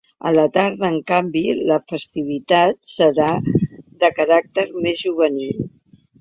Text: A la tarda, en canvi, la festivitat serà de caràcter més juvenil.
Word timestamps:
A 0.27 0.29
la 0.35 0.43
tarda, 0.53 0.85
en 0.87 0.95
canvi, 1.11 1.43
la 1.71 1.77
festivitat 1.91 2.79
serà 2.93 3.29
de 4.05 4.11
caràcter 4.21 4.65
més 4.87 5.05
juvenil. 5.05 5.63